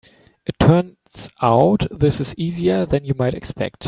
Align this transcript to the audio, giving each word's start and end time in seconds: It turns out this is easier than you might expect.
It 0.47 0.57
turns 0.57 1.29
out 1.43 1.85
this 1.91 2.19
is 2.19 2.33
easier 2.35 2.87
than 2.87 3.05
you 3.05 3.13
might 3.15 3.35
expect. 3.35 3.75